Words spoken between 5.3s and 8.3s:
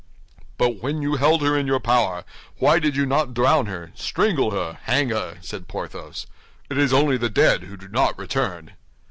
said Porthos. "It is only the dead who do not